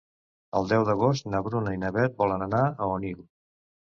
[0.59, 3.21] El deu d'agost na Bruna i na Beth volen anar a Onil.